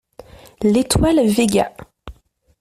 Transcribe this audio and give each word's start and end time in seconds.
L’étoile 0.63 1.27
Véga. 1.31 1.71